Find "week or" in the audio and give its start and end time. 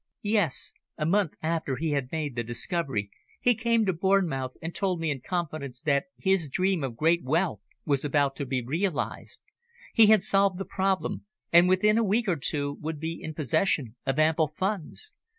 12.03-12.37